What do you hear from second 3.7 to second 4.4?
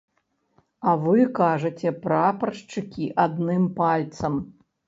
пальцам!